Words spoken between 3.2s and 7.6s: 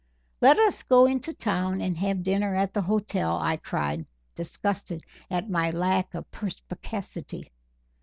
I cried, disgusted at my lack of perspicacity.